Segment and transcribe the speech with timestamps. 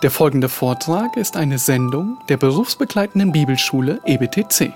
[0.00, 4.72] Der folgende Vortrag ist eine Sendung der berufsbegleitenden Bibelschule EBTC.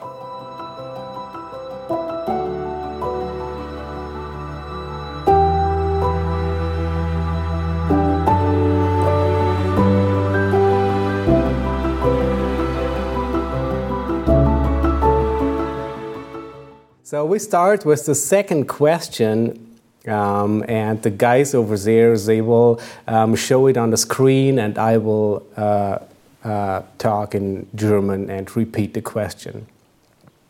[17.05, 19.72] So we start with the second question,
[20.07, 24.79] um, and the guys over there they will um, show it on the screen, and
[24.79, 25.99] I will uh,
[26.45, 29.67] uh, talk in German and repeat the question.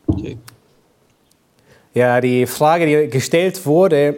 [0.09, 0.39] Okay.
[1.95, 4.17] Ja, die Frage, die gestellt wurde,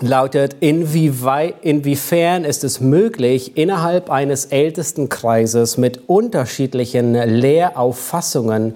[0.00, 8.74] lautet: inwiewei, Inwiefern ist es möglich, innerhalb eines Ältestenkreises mit unterschiedlichen Lehrauffassungen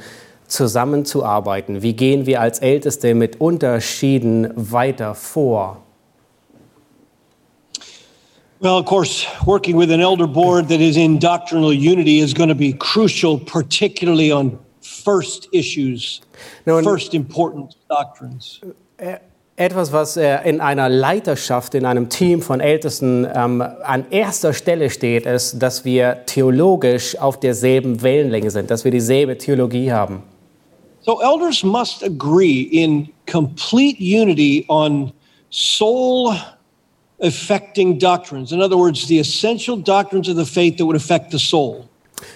[0.48, 1.82] zusammenzuarbeiten?
[1.82, 5.82] Wie gehen wir als Älteste mit Unterschieden weiter vor?
[8.58, 12.48] Well, of course, working with an elder board that is in doctrinal unity is going
[12.48, 16.22] to be crucial, particularly on first issues,
[16.64, 18.60] Nun- first important doctrines.
[19.58, 24.90] Etwas, was äh, in einer Leiterschaft, in einem Team von Ältesten ähm, an erster Stelle
[24.90, 30.22] steht, ist, dass wir theologisch auf derselben Wellenlänge sind, dass wir dieselbe Theologie haben.
[31.06, 35.12] So, elders must agree in complete unity on
[35.50, 36.34] soul
[37.20, 38.50] affecting doctrines.
[38.50, 41.88] In other words, the essential doctrines of the faith that would affect the soul.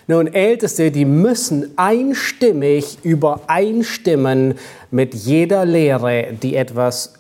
[0.07, 4.55] Nun, Älteste, die müssen einstimmig übereinstimmen
[4.93, 7.15] mit jeder Lehre, die etwas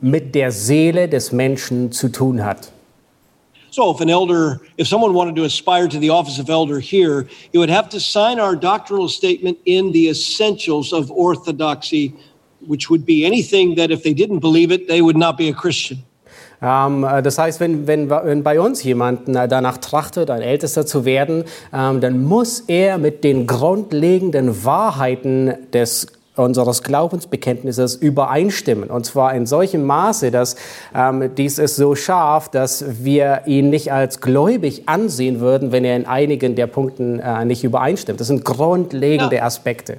[0.00, 2.72] mit der Seele des Menschen zu tun hat.
[3.70, 7.28] So, if an elder, if someone wanted to aspire to the office of elder here,
[7.52, 12.14] he would have to sign our doctrinal statement in the essentials of orthodoxy,
[12.66, 15.54] which would be anything that if they didn't believe it, they would not be a
[15.54, 16.04] Christian.
[16.62, 20.84] Ähm, äh, das heißt, wenn, wenn, wenn bei uns jemand äh, danach trachtet, ein Ältester
[20.84, 28.90] zu werden, ähm, dann muss er mit den grundlegenden Wahrheiten des unseres Glaubensbekenntnisses übereinstimmen.
[28.90, 30.56] Und zwar in solchem Maße, dass
[30.94, 35.96] ähm, dies ist so scharf, dass wir ihn nicht als gläubig ansehen würden, wenn er
[35.96, 38.20] in einigen der Punkten äh, nicht übereinstimmt.
[38.20, 39.42] Das sind grundlegende.
[39.42, 39.98] Aspekte.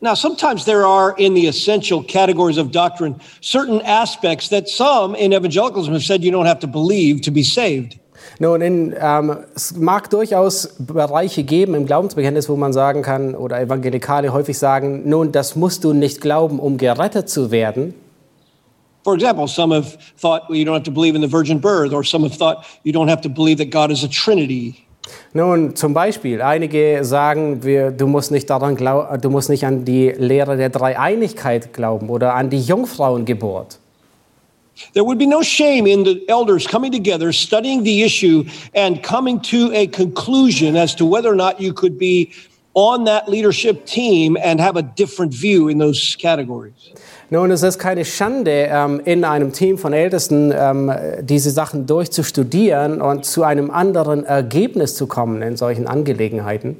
[0.00, 5.32] Now, sometimes there are in the essential categories of doctrine certain aspects that some in
[5.32, 8.00] evangelicalism have said you don't have to believe to be saved.
[8.38, 13.60] Nun, in, ähm, es mag durchaus Bereiche geben im Glaubensbekenntnis, wo man sagen kann, oder
[13.60, 17.94] Evangelikale häufig sagen, nun, das musst du nicht glauben, um gerettet zu werden.
[19.04, 21.92] For example, some have thought well, you don't have to believe in the virgin birth,
[21.92, 24.86] or some have thought you don't have to believe that God is a trinity.
[25.32, 29.84] Nun, zum Beispiel, einige sagen, wir, du, musst nicht daran glaub, du musst nicht an
[29.84, 33.80] die Lehre der Dreieinigkeit glauben oder an die Jungfrauengeburt.
[34.92, 38.44] There would be no shame in the elders coming together, studying the issue,
[38.74, 42.32] and coming to a conclusion as to whether or not you could be
[42.74, 46.92] on that leadership team and have a different view in those categories.
[47.30, 53.00] Nun, es ist keine Schande, ähm, in einem Team von Ältesten ähm, diese Sachen durchzustudieren
[53.00, 56.76] und zu einem anderen Ergebnis zu kommen in solchen Angelegenheiten.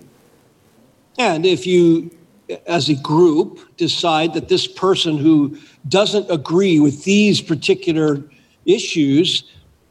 [1.19, 2.11] And if you,
[2.67, 5.57] as a group, decide that this person who
[5.89, 8.23] doesn't agree with these particular
[8.65, 9.45] issues,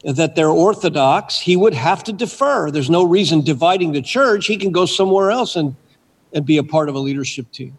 [0.04, 2.70] that they're orthodox, he would have to defer.
[2.70, 4.46] There's no reason dividing the church.
[4.46, 5.76] He can go somewhere else and,
[6.32, 7.78] and be a part of a leadership team.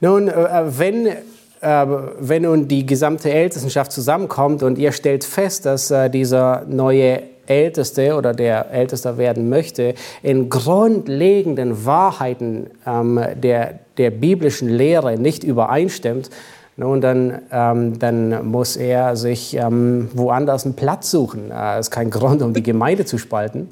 [0.00, 1.16] Nun, äh, wenn, äh,
[1.60, 8.14] wenn nun die gesamte Ältestenschaft zusammenkommt und ihr stellt fest, dass äh, dieser neue Älteste
[8.14, 16.30] oder der Ältester werden möchte, in grundlegenden Wahrheiten ähm, der, der biblischen Lehre nicht übereinstimmt,
[16.76, 21.52] nun, dann, ähm, dann muss er sich ähm, woanders einen Platz suchen.
[21.52, 23.68] Äh, ist kein Grund, um die Gemeinde zu spalten.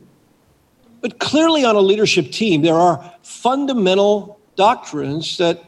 [1.01, 5.59] But clearly, on a leadership team, there are fundamental doctrines that,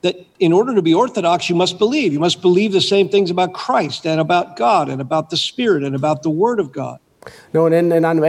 [0.00, 2.14] that in order to be orthodox, you must believe.
[2.14, 5.84] You must believe the same things about Christ and about God and about the Spirit
[5.84, 6.98] and about the Word of God.
[7.52, 8.22] Nun, in, in einem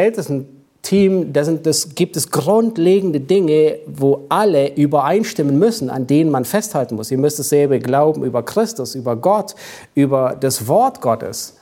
[0.92, 6.46] Ältesten-Team, da sind das, gibt es grundlegende Dinge, wo alle übereinstimmen müssen, an denen man
[6.46, 7.12] festhalten muss.
[7.12, 9.56] Ihr müsst dasselbe glauben über Christus, über Gott,
[9.96, 11.58] über das Wort Gottes.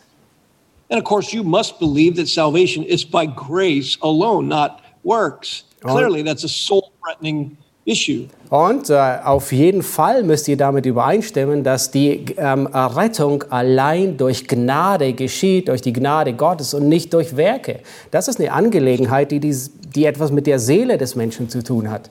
[0.91, 5.65] And of course, you must believe that salvation is by grace alone, not works.
[5.81, 7.55] Clearly, that's a soul threatening
[7.89, 8.27] issue.
[8.49, 14.47] Und äh, auf jeden Fall müsst ihr damit übereinstimmen, dass die ähm, Errettung allein durch
[14.47, 17.81] Gnade geschieht, durch die Gnade Gottes und nicht durch Werke.
[18.11, 21.89] Das ist eine Angelegenheit, die, dies- die etwas mit der Seele des Menschen zu tun
[21.91, 22.09] hat.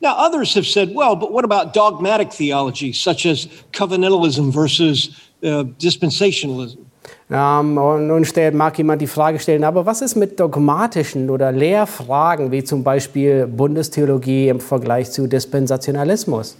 [0.00, 5.10] Now, others have said, well, but what about dogmatic theology, such as covenantalism versus
[5.42, 6.85] uh, dispensationalism?
[7.30, 11.50] Ähm, und nun stellt, mag jemand die Frage stellen, aber was ist mit dogmatischen oder
[11.50, 16.56] Lehrfragen, wie zum Beispiel Bundestheologie im Vergleich zu Dispensationalismus?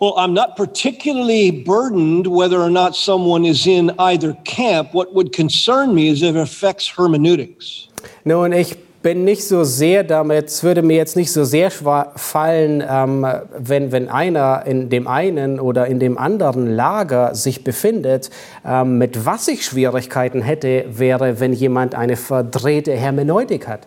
[0.00, 4.92] Well, I'm not particularly burdened whether or not someone is in either camp.
[4.92, 7.88] What would concern me is if it affects hermeneutics.
[8.24, 12.82] Nun, ich bin nicht so sehr damit, es würde mir jetzt nicht so sehr fallen,
[12.88, 18.30] ähm, wenn, wenn einer in dem einen oder in dem anderen Lager sich befindet.
[18.66, 23.86] Ähm, mit was ich Schwierigkeiten hätte, wäre, wenn jemand eine verdrehte Hermeneutik hat.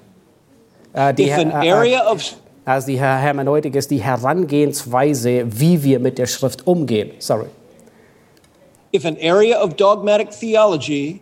[0.93, 2.21] Äh, die, an äh, äh, area of
[2.63, 7.11] also die Her- Hermeneutik ist die Herangehensweise, wie wir mit der Schrift umgehen.
[7.19, 7.47] Sorry.
[8.93, 11.21] if an area of dogmatic theology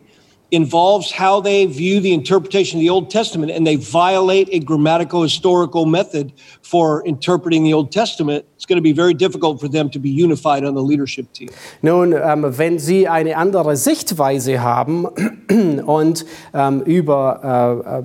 [0.52, 5.24] involves how they view the interpretation of the Old Testament and they violate a grammatical
[5.24, 6.32] historical method
[6.62, 10.10] for interpreting the Old Testament, it's going to be very difficult for them to be
[10.10, 11.50] unified on the leadership team.
[11.82, 15.06] Nun, ähm, wenn Sie eine andere Sichtweise haben
[15.86, 18.04] und ähm, über äh, äh,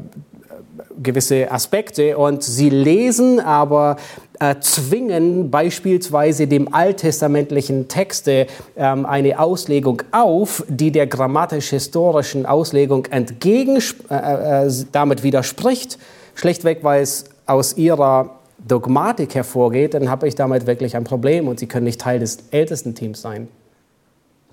[1.03, 3.97] gewisse Aspekte und Sie lesen aber
[4.61, 8.47] zwingen beispielsweise dem alttestamentlichen Texte
[8.77, 15.99] ähm, eine Auslegung auf, die der grammatisch-historischen Auslegung entgegen äh, äh, damit widerspricht,
[16.35, 21.59] schlichtweg weil es aus ihrer Dogmatik hervorgeht, dann habe ich damit wirklich ein Problem und
[21.59, 23.49] Sie können nicht Teil des ältesten Teams sein.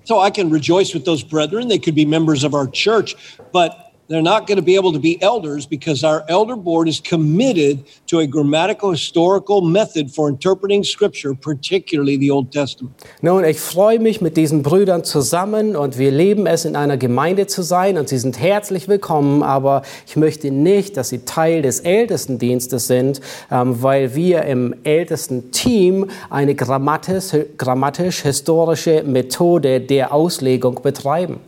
[0.04, 1.68] So I can rejoice with those brethren.
[1.68, 3.14] They could be members of our church,
[3.52, 3.72] but
[4.08, 7.84] they're not going to be able to be elders because our elder board is committed
[8.06, 13.04] to a grammatical historical method for interpreting scripture, particularly the Old Testament.
[13.20, 17.46] Nun, ich freue mich mit diesen Brüdern zusammen und wir leben es, in einer Gemeinde
[17.46, 21.80] zu sein und sie sind herzlich willkommen, aber ich möchte nicht, dass sie Teil des
[21.80, 23.20] Ältestendienstes sind,
[23.50, 31.40] ähm, weil wir im ältesten Team eine grammatisch- grammatisch-historische Methode der Auslegung betreiben.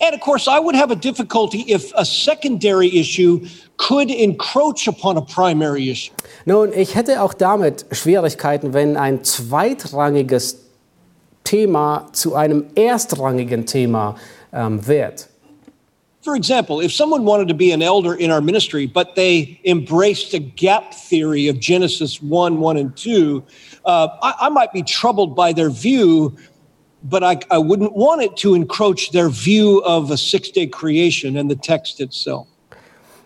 [0.00, 3.46] And of course, I would have a difficulty if a secondary issue
[3.76, 6.12] could encroach upon a primary issue.
[6.46, 10.66] Nun, ich hätte auch damit Schwierigkeiten, wenn ein zweitrangiges
[11.44, 14.16] Thema zu einem erstrangigen Thema
[14.52, 15.28] ähm, wird.
[16.26, 20.34] For example, if someone wanted to be an elder in our ministry, but they embraced
[20.34, 23.44] a gap theory of Genesis 1, 1, and 2,
[23.84, 26.36] uh, I, I might be troubled by their view,
[27.02, 31.36] but I, I wouldn't want it to encroach their view of a six day creation
[31.36, 32.46] and the text itself.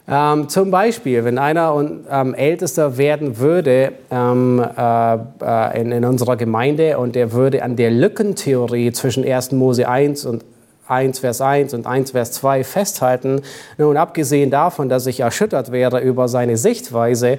[0.09, 6.05] Ähm, zum Beispiel, wenn einer und, ähm, Ältester werden würde ähm, äh, äh, in, in
[6.05, 9.53] unserer Gemeinde und er würde an der Lückentheorie zwischen 1.
[9.53, 10.45] Mose 1 und
[10.91, 13.43] 1 Vers 1 und 1 Vers 2 festhalten.
[13.79, 17.39] Nun, abgesehen davon, dass ich erschüttert wäre über seine Sichtweise,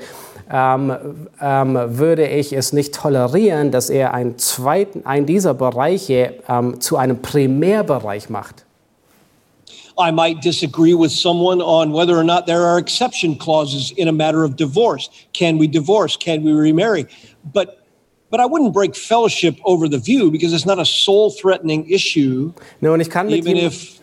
[0.51, 6.81] ähm, ähm, würde ich es nicht tolerieren, dass er einen, zweiten, einen dieser Bereiche ähm,
[6.81, 8.65] zu einem Primärbereich macht.
[9.98, 14.12] I might disagree with someone on whether or not there are exception clauses in a
[14.12, 15.09] matter of divorce.
[15.33, 16.18] Can we divorce?
[16.18, 17.06] Can we remarry?
[17.53, 17.81] But
[18.31, 23.00] but I wouldn't break fellowship over the view because it's not a soul-threatening issue, Nun,
[23.01, 24.01] ich kann mit ihm- if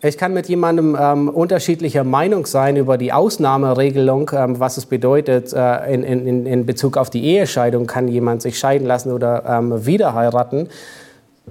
[0.00, 5.52] Ich kann mit jemandem ähm, unterschiedlicher Meinung sein über die Ausnahmeregelung, ähm, was es bedeutet
[5.52, 7.88] äh, in, in, in Bezug auf die Ehescheidung.
[7.88, 10.68] Kann jemand sich scheiden lassen oder ähm, wieder heiraten?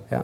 [0.09, 0.23] Ja.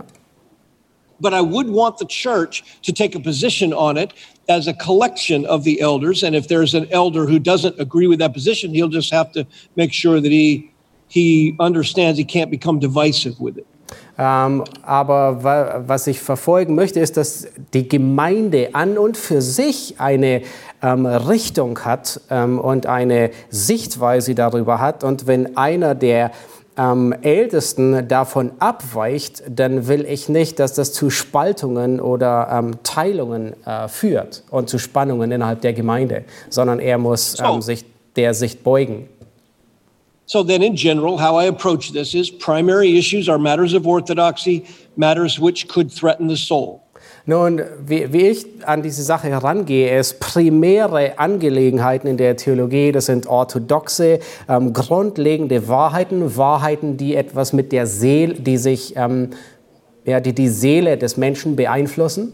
[1.23, 4.13] but I would want the church to take a position on it
[4.49, 6.21] as a collection of the elders.
[6.21, 9.47] And if there's an elder who doesn't agree with that position, he'll just have to
[9.75, 10.72] make sure that he
[11.07, 13.65] he understands he can't become divisive with it.
[14.17, 19.95] Ähm, aber wa was ich verfolgen möchte, ist, dass die Gemeinde an und für sich
[19.99, 20.41] eine
[20.81, 25.03] ähm, Richtung hat ähm, und eine Sichtweise darüber hat.
[25.03, 26.31] Und wenn einer der
[26.77, 33.55] ähm, Ältesten davon abweicht, dann will ich nicht, dass das zu Spaltungen oder ähm, Teilungen
[33.65, 37.45] äh, führt und zu Spannungen innerhalb der Gemeinde, sondern er muss So.
[37.45, 39.07] ähm, sich der Sicht beugen.
[40.25, 44.65] So then, in general, how I approach this is primary issues are matters of orthodoxy,
[44.95, 46.81] matters which could threaten the soul.
[47.25, 53.05] Nun, wie, wie ich an diese Sache herangehe, ist primäre Angelegenheiten in der Theologie, das
[53.05, 59.29] sind orthodoxe, ähm, grundlegende Wahrheiten, Wahrheiten, die etwas mit der Seele, die sich, ähm,
[60.05, 62.33] ja, die die Seele des Menschen beeinflussen.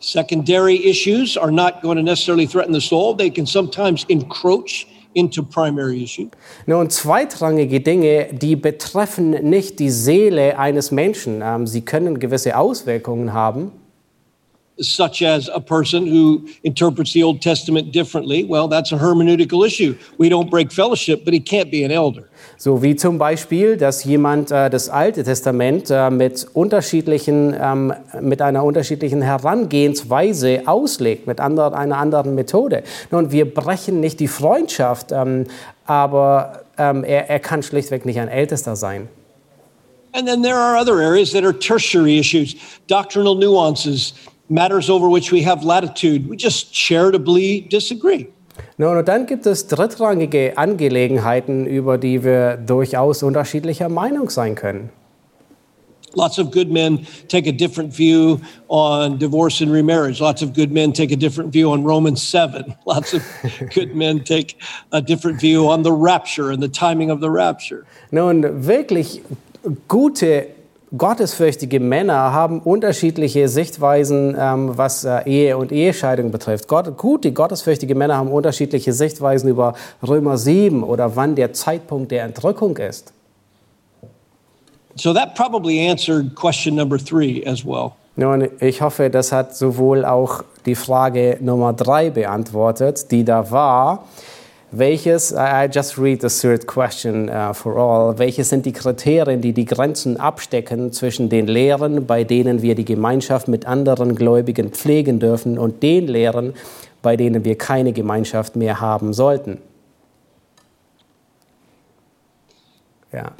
[0.00, 3.16] Secondary issues are not going to necessarily threaten the soul.
[3.16, 4.86] They can sometimes encroach
[5.16, 6.28] into primary issues.
[6.66, 11.40] Nun, zweitrangige Dinge, die betreffen nicht die Seele eines Menschen.
[11.42, 13.72] Ähm, sie können gewisse Auswirkungen haben.
[14.80, 19.96] Such as a person who interprets the Old Testament differently, well, that's a hermeneutical issue.
[20.18, 22.28] We don't break fellowship, but he can't be an elder.
[22.58, 28.42] So wie zum Beispiel, dass jemand äh, das Alte Testament äh, mit, unterschiedlichen, ähm, mit
[28.42, 32.82] einer unterschiedlichen Herangehensweise auslegt, mit anderen, einer anderen Methode.
[33.10, 35.46] Nun, wir brechen nicht die Freundschaft, ähm,
[35.86, 39.08] aber ähm, er, er kann schlichtweg nicht ein Ältester sein.
[40.12, 42.56] And then there are other areas that are tertiary issues,
[42.86, 44.14] doctrinal nuances,
[44.48, 46.28] matters over which we have latitude.
[46.28, 48.28] We just charitably disagree.
[48.78, 54.90] Nun, und dann gibt es drittrangige Angelegenheiten, über die wir durchaus unterschiedlicher Meinung sein können.
[56.14, 60.18] Lots of good men take a different view on divorce and remarriage.
[60.18, 62.74] Lots of good men take a different view on Romans 7.
[62.86, 63.22] Lots of
[63.74, 64.58] good men take
[64.92, 67.84] a different view on the rapture and the timing of the rapture.
[68.12, 69.20] Nun, wirklich
[69.88, 70.55] gute
[70.98, 76.68] gottesfürchtige Männer haben unterschiedliche Sichtweisen, ähm, was äh, Ehe und Ehescheidung betrifft.
[76.68, 79.74] Gott, gute gottesfürchtige Männer haben unterschiedliche Sichtweisen über
[80.06, 83.12] Römer 7 oder wann der Zeitpunkt der Entrückung ist.
[84.94, 87.92] So that probably answered question number three as well.
[88.18, 94.06] Nun, ich hoffe, das hat sowohl auch die Frage Nummer drei beantwortet, die da war.
[94.78, 99.54] Welches, I just read the third question uh, for all, welches sind die Kriterien, die
[99.54, 105.18] die Grenzen abstecken zwischen den Lehren, bei denen wir die Gemeinschaft mit anderen Gläubigen pflegen
[105.18, 106.52] dürfen, und den Lehren,
[107.00, 109.62] bei denen wir keine Gemeinschaft mehr haben sollten?
[113.14, 113.32] Ja.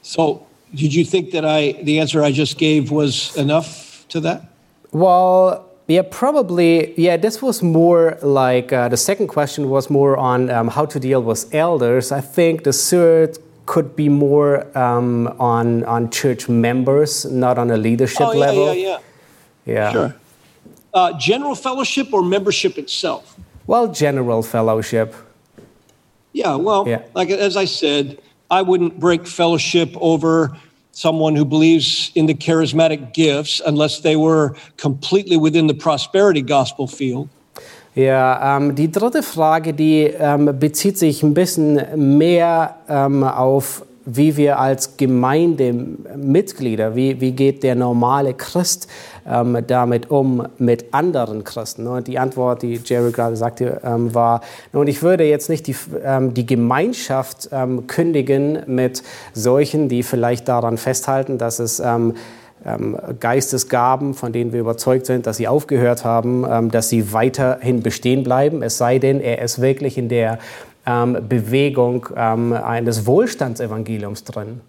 [0.00, 0.40] So,
[0.72, 4.44] did you think that I, the answer I just gave was enough to that?
[4.90, 6.94] Well, yeah, probably.
[7.00, 11.00] Yeah, this was more like uh, the second question was more on um, how to
[11.00, 12.12] deal with elders.
[12.12, 17.76] I think the third could be more um, on on church members, not on a
[17.76, 18.74] leadership oh, yeah, level.
[18.74, 18.98] yeah, yeah.
[19.66, 19.92] Yeah.
[19.92, 20.14] Sure.
[20.94, 23.36] Uh, general fellowship or membership itself?
[23.66, 25.14] Well, general fellowship.
[26.32, 27.02] Yeah, well, Yeah.
[27.14, 28.18] like as I said,
[28.50, 30.56] I wouldn't break fellowship over
[30.98, 36.88] someone who believes in the charismatic gifts unless they were completely within the prosperity gospel
[36.88, 37.28] field.
[37.94, 41.80] Ja, ähm, die dritte Frage, die ähm, bezieht sich ein bisschen
[42.18, 48.88] mehr ähm, auf, wie wir als Gemeindemitglieder, wie, wie geht der normale Christ
[49.28, 51.86] ähm, damit um mit anderen Christen.
[51.86, 54.40] Und die Antwort, die Jerry gerade sagte, ähm, war,
[54.72, 59.02] und ich würde jetzt nicht die, ähm, die Gemeinschaft ähm, kündigen mit
[59.34, 62.14] solchen, die vielleicht daran festhalten, dass es ähm,
[62.64, 67.82] ähm, Geistesgaben, von denen wir überzeugt sind, dass sie aufgehört haben, ähm, dass sie weiterhin
[67.82, 70.38] bestehen bleiben, es sei denn, er ist wirklich in der
[70.88, 74.60] ähm, Bewegung ähm, eines Wohlstandsevangeliums drin.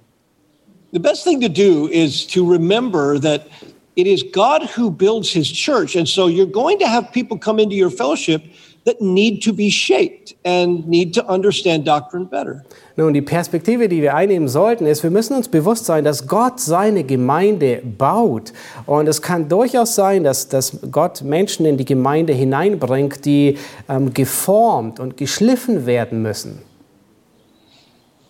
[0.91, 3.47] The best thing to do is to remember that
[3.95, 5.95] it is God who builds his church.
[5.95, 8.41] And so you're going to have people come into your fellowship
[8.85, 12.63] that need to be shaped and need to understand doctrine better.
[12.95, 16.59] Nun, die Perspektive, die wir einnehmen sollten, ist, wir müssen uns bewusst sein, dass Gott
[16.59, 18.51] seine Gemeinde baut.
[18.85, 23.57] Und es kann durchaus sein, dass, dass Gott Menschen in die Gemeinde hineinbringt, die
[23.87, 26.61] ähm, geformt und geschliffen werden müssen.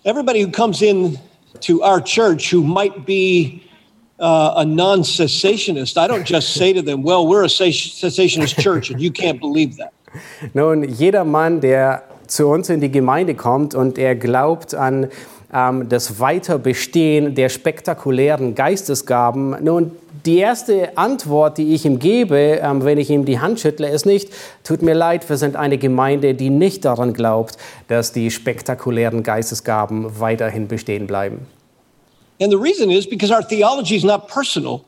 [0.03, 1.17] Everybody who comes in
[1.61, 3.61] to our church who might be
[4.19, 8.91] uh, a non cessationist, I don't just say to them, well, we're a cessationist church
[8.91, 9.93] and you can't believe that.
[10.53, 15.07] Nun, jeder Mann, der zu uns in die Gemeinde kommt und er glaubt an
[15.53, 19.91] ähm, das Weiterbestehen der spektakulären Geistesgaben, nun,
[20.25, 24.05] die erste Antwort, die ich ihm gebe, ähm, wenn ich ihm die Hand schüttle, ist
[24.05, 24.29] nicht,
[24.63, 30.19] tut mir leid, wir sind eine Gemeinde, die nicht daran glaubt, dass die spektakulären Geistesgaben
[30.19, 31.47] weiterhin bestehen bleiben.
[32.41, 34.81] And the reason is because our theology is not personal.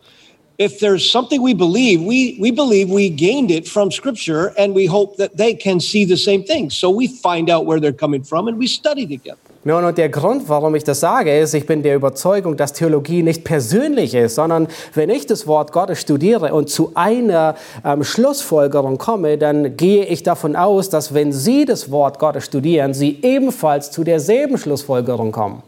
[0.61, 4.85] If there's something we believe, we, we believe we gained it from Scripture and we
[4.85, 6.69] hope that they can see the same thing.
[6.69, 9.39] So we find out where they're coming from and we study together.
[9.63, 13.23] Nun, und der Grund, warum ich das sage, ist, ich bin der Überzeugung, dass Theologie
[13.23, 18.99] nicht persönlich ist, sondern wenn ich das Wort Gottes studiere und zu einer ähm, Schlussfolgerung
[18.99, 23.89] komme, dann gehe ich davon aus, dass wenn Sie das Wort Gottes studieren, Sie ebenfalls
[23.89, 25.63] zu derselben Schlussfolgerung kommen.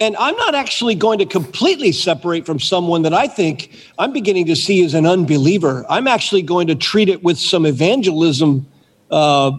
[0.00, 4.46] And I'm not actually going to completely separate from someone that I think I'm beginning
[4.46, 5.84] to see as an unbeliever.
[5.88, 8.66] I'm actually going to treat it with some evangelism
[9.10, 9.52] uh,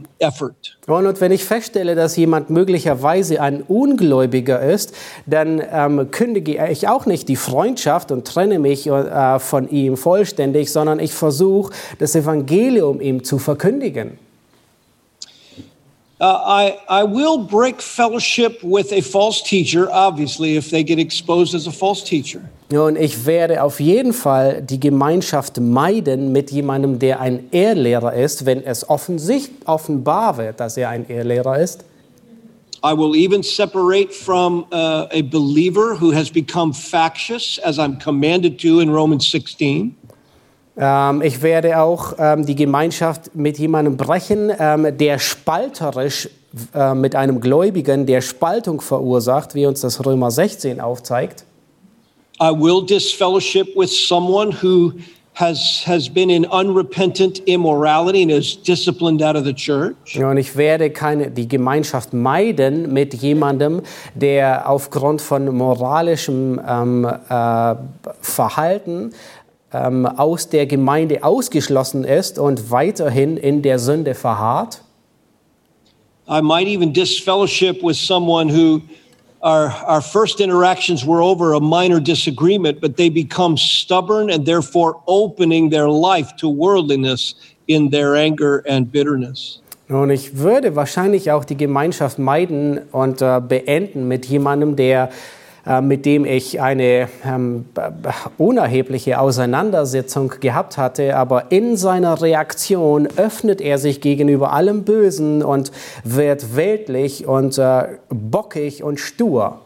[0.88, 4.94] und wenn ich feststelle, dass jemand möglicherweise ein Ungläubiger ist,
[5.25, 10.72] dann ähm, kündige ich auch nicht die Freundschaft und trenne mich äh, von ihm vollständig,
[10.72, 14.18] sondern ich versuche, das Evangelium ihm zu verkündigen.
[16.25, 21.53] Uh, I, I will break fellowship with a false teacher, obviously, if they get exposed
[21.53, 22.50] as a false teacher.
[22.72, 28.48] Und ich werde auf jeden Fall die Gemeinschaft meiden mit jemandem, der ein Ehrlehrer ist,
[28.48, 31.86] wenn es offensichtlich offenbar wird, dass er ein Ehrlehrer ist.
[32.84, 38.60] I will even separate from uh, a believer who has become factious, as I'm commanded
[38.62, 39.96] to in Romans 16.
[40.77, 46.29] Ähm, ich werde auch ähm, die Gemeinschaft mit jemandem brechen, ähm, der spalterisch
[46.74, 51.46] äh, mit einem Gläubigen, der Spaltung verursacht, wie uns das Römer 16 aufzeigt.
[52.41, 54.91] I will disfellowship with someone who
[55.36, 60.17] has, has been in unrepentant immorality and is disciplined out of the church.
[60.17, 63.82] Und ich werde keine, die Gemeinschaft meiden mit jemandem,
[64.15, 67.75] der aufgrund von moralischem ähm, äh,
[68.22, 69.12] Verhalten
[69.75, 74.82] ähm, aus der Gemeinde ausgeschlossen ist und weiterhin in der Sünde verharrt.
[76.27, 78.82] I might even disfellowship with someone who
[79.44, 85.01] our, our first interactions were over a minor disagreement, but they become stubborn and therefore
[85.08, 87.36] opening their life to worldliness
[87.67, 89.62] in their anger and bitterness.
[89.88, 95.10] Und ich würde wahrscheinlich auch die Gemeinschaft meiden und äh, beenden mit jemandem, der
[95.81, 97.65] mit dem ich eine ähm,
[98.38, 105.72] unerhebliche Auseinandersetzung gehabt hatte, aber in seiner Reaktion öffnet er sich gegenüber allem Bösen und
[106.03, 109.60] wird weltlich und äh, bockig und stur.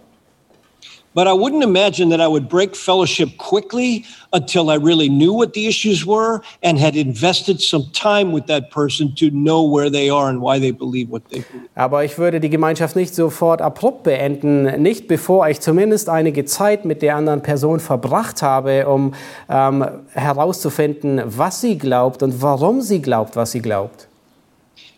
[1.16, 5.54] But I wouldn't imagine that I would break fellowship quickly until I really knew what
[5.54, 10.10] the issues were and had invested some time with that person to know where they
[10.10, 11.70] are and why they believe what they believe.
[11.76, 16.86] Aber ich würde die Gemeinschaft nicht sofort abrupt beenden, nicht bevor ich zumindest einige Zeit
[16.86, 19.14] mit der anderen Person verbracht habe, um
[19.50, 24.09] ähm, herauszufinden, was sie glaubt und warum sie glaubt, was sie glaubt.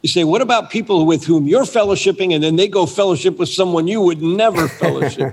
[0.04, 3.50] You say, what about people with whom you're fellowshipping and then they go fellowship with
[3.50, 5.32] someone you would never fellowship?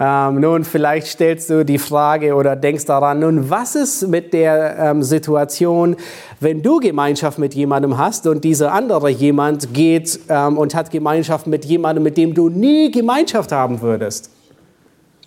[0.00, 4.76] Ähm, nun, vielleicht stellst du die Frage oder denkst daran, nun, was ist mit der
[4.78, 5.94] ähm, Situation,
[6.40, 11.46] wenn du Gemeinschaft mit jemandem hast und dieser andere jemand geht ähm, und hat Gemeinschaft
[11.46, 14.30] mit jemandem, mit dem du nie Gemeinschaft haben würdest?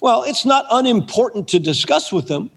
[0.01, 2.49] well, it's not unimportant to discuss with them,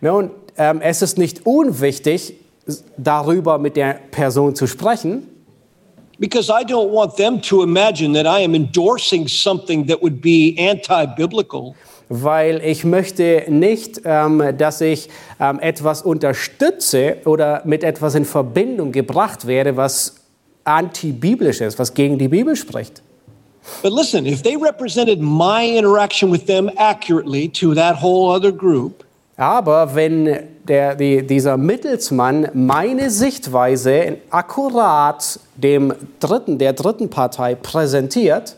[0.00, 2.34] Nun, ähm, es ist nicht unwichtig,
[2.96, 5.26] darüber mit der Person zu sprechen,
[6.20, 10.54] because I don't want them to imagine that I am endorsing something that would be
[10.58, 11.74] anti biblical.
[12.10, 18.90] weil ich möchte nicht, ähm, dass ich ähm, etwas unterstütze oder mit etwas in Verbindung
[18.90, 20.16] gebracht werde, was
[20.64, 23.00] antibiblisch ist, was gegen die Bibel spricht.
[23.82, 29.04] But listen, if they represented my interaction with them accurately to that whole other group,
[29.40, 38.56] Aber wenn der, die, dieser Mittelsmann meine Sichtweise akkurat dem dritten, der dritten Partei präsentiert,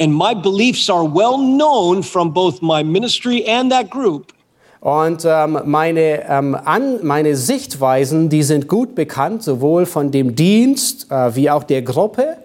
[0.00, 4.32] and my beliefs are well known from both my ministry and that group,
[4.80, 11.10] Und ähm, meine, ähm, an, meine Sichtweisen, die sind gut bekannt, sowohl von dem Dienst
[11.10, 12.38] äh, wie auch der Gruppe.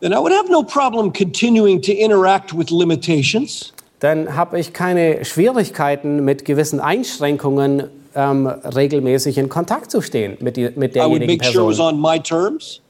[0.00, 3.72] then I would have no problem continuing to interact with limitations.
[4.00, 10.56] Dann habe ich keine Schwierigkeiten, mit gewissen Einschränkungen ähm, regelmäßig in Kontakt zu stehen mit,
[10.56, 11.94] die, mit derjenigen make sure it was Person.
[11.94, 12.80] on my terms.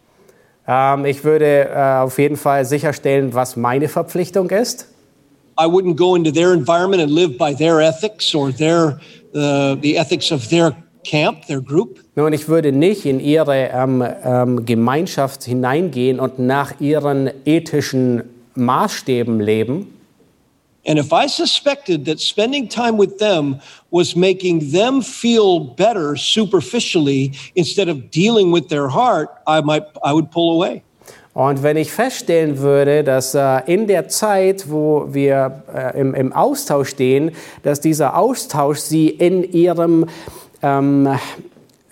[0.68, 4.88] Ähm, ich würde äh, auf jeden Fall sicherstellen, was meine Verpflichtung ist.
[5.58, 9.00] I wouldn't go into their environment and live by their ethics or their
[9.34, 12.00] uh, the ethics of their camp, their group.
[12.14, 19.40] Nun, ich würde nicht in ihre ähm, ähm, Gemeinschaft hineingehen und nach ihren ethischen Maßstäben
[19.40, 19.95] leben.
[20.86, 27.32] And if I suspected that spending time with them was making them feel better superficially
[27.54, 30.82] instead of dealing with their heart, I might I would pull away.
[31.34, 36.32] Und wenn ich feststellen würde, dass äh, in der Zeit, wo wir äh, im, im
[36.32, 40.06] Austausch stehen, dass dieser Austausch sie in ihrem
[40.62, 41.18] ähm,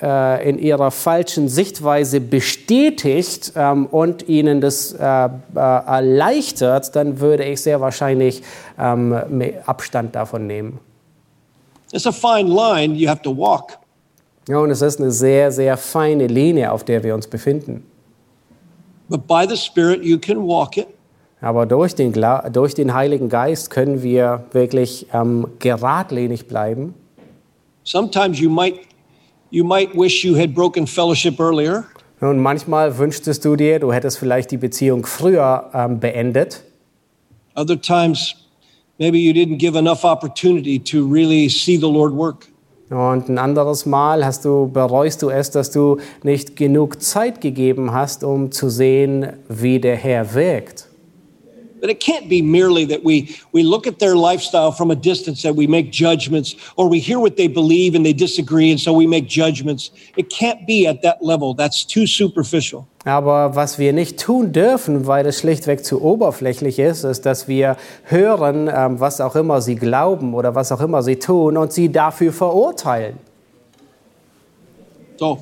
[0.05, 7.45] äh, in ihrer falschen Sichtweise bestätigt ähm, und ihnen das äh, äh, erleichtert, dann würde
[7.45, 8.43] ich sehr wahrscheinlich
[8.79, 9.17] ähm,
[9.65, 10.79] Abstand davon nehmen.
[11.93, 13.79] It's a fine line you have to walk.
[14.47, 17.83] Ja, und es ist eine sehr, sehr feine Linie, auf der wir uns befinden.
[19.09, 20.89] But by the Spirit you can walk it.
[21.41, 22.13] Aber durch den,
[22.53, 26.95] durch den Heiligen Geist können wir wirklich ähm, geradlinig bleiben.
[27.85, 28.81] Sometimes you might
[29.55, 31.85] you might wish you had broken fellowship earlier.
[32.21, 36.65] Und manchmal wünschtest du dir, du hättest vielleicht die Beziehung früher ähm, beendet.
[37.55, 38.35] Other times
[38.99, 42.49] maybe you didn't give enough opportunity to really see the Lord work.
[42.91, 47.93] Und ein anderes Mal hast du, bereust du es, dass du nicht genug Zeit gegeben
[47.93, 50.89] hast, um zu sehen, wie der Herr wirkt.
[51.85, 55.45] But it can't be merely that we, we look at their lifestyle from a distance
[55.45, 58.95] and we make judgments, or we hear what they believe and they disagree, and so
[58.95, 59.91] we make judgments.
[60.17, 61.53] It can't be at that level.
[61.53, 62.89] That's too superficial.
[63.05, 67.77] Aber was wir nicht tun dürfen, weil es schlichtweg zu oberflächlich ist, ist, dass wir
[68.05, 71.93] hören, ähm, was auch immer sie glauben oder was auch immer sie tun und sie
[71.93, 73.19] dafür verurteilen.
[75.19, 75.39] So,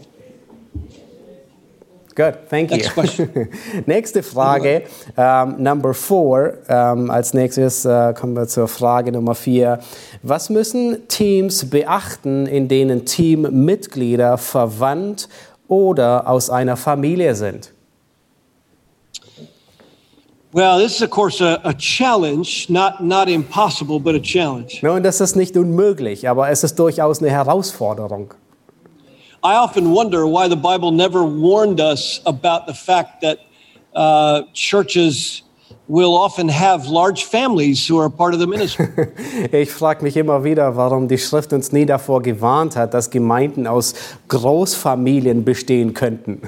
[2.15, 2.77] Good, thank you.
[2.77, 3.49] Next question.
[3.87, 4.83] Nächste Frage,
[5.17, 6.55] ähm, Number four.
[6.69, 9.79] Ähm, als nächstes äh, kommen wir zur Frage Nummer vier.
[10.23, 15.29] Was müssen Teams beachten, in denen Teammitglieder verwandt
[15.69, 17.73] oder aus einer Familie sind?
[20.53, 24.81] well, this is, of course, a, a challenge, not, not impossible, but a challenge.
[24.83, 28.35] Nun, das ist nicht unmöglich, aber es ist durchaus eine Herausforderung.
[29.45, 33.41] I often wonder why the Bible never warned us about the fact that
[33.93, 35.43] uh, churches
[35.89, 38.87] will often have large families who are part of the ministry.
[39.53, 43.67] Ich frage mich immer wieder, warum die Schrift uns nie davor gewarnt hat, dass Gemeinden
[43.67, 43.95] aus
[44.29, 46.43] Großfamilien bestehen könnten.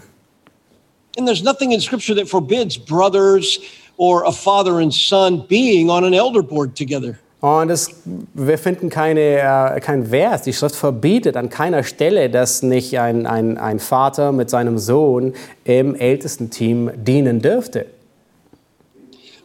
[1.17, 3.59] and there's nothing in Scripture that forbids brothers
[3.97, 7.19] or a father and son being on an elder board together.
[7.45, 7.91] Und es,
[8.33, 10.41] wir finden keine, äh, kein Vers.
[10.41, 15.35] Die Schrift verbietet an keiner Stelle, dass nicht ein, ein, ein Vater mit seinem Sohn
[15.65, 17.85] im Ältestenteam dienen dürfte.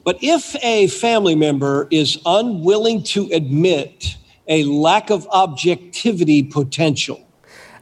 [0.06, 7.18] But if a family member is unwilling to admit a lack of objectivity potential,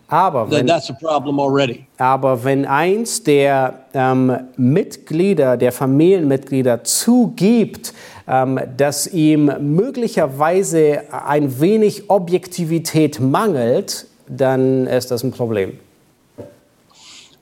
[0.09, 1.85] Aber then wenn, that's a problem already.
[1.99, 7.93] aber wenn eins der ähm, Mitglieder, der Familienmitglieder zugibt,
[8.27, 15.79] dass ihm möglicherweise ein wenig Objektivität mangelt, dann ist das ein Problem.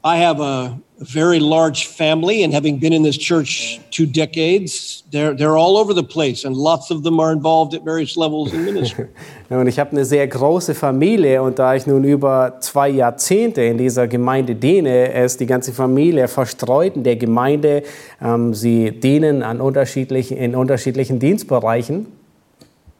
[0.06, 5.34] I have a very large family, and having been in this church two decades, they're,
[5.34, 8.64] they're all over the place, and lots of them are involved at various levels in
[8.66, 9.08] ministry.
[9.50, 13.78] Und ich habe eine sehr große Familie und da ich nun über zwei Jahrzehnte in
[13.78, 17.84] dieser Gemeinde diene, ist die ganze Familie verstreut in der Gemeinde.
[18.20, 22.08] Ähm, sie dienen an unterschiedlichen, in unterschiedlichen Dienstbereichen.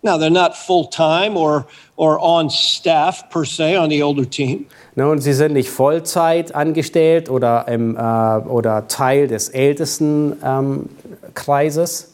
[0.06, 1.66] Now, they're not full time or,
[1.98, 4.68] or on staff per se on the older team.
[4.96, 8.00] Nun, sie sind nicht Vollzeit angestellt oder, im, äh,
[8.48, 10.90] oder Teil des ältesten ähm,
[11.34, 12.14] Kreises.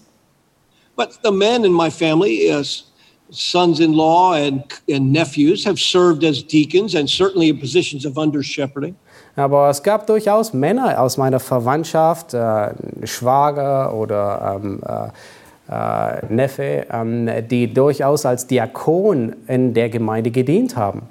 [0.95, 2.85] But the men in my family, as
[3.29, 8.95] sons-in-law and, and nephews, have served as deacons and certainly in positions of under shepherding.
[9.35, 12.73] Aber es gab durchaus Männer aus meiner Verwandtschaft, äh,
[13.05, 15.09] Schwager oder ähm, äh, äh,
[16.29, 21.03] Neffe, ähm, die durchaus als Diakon in der Gemeinde gedient haben.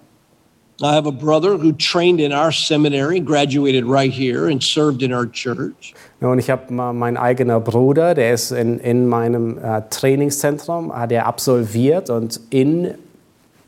[0.83, 5.13] I have a brother who trained in our seminary, graduated right here, and served in
[5.13, 5.93] our church.
[6.23, 11.27] Und ich habe meinen eigenen Bruder, der ist in, in meinem äh, Trainingszentrum, hat er
[11.27, 12.95] absolviert und in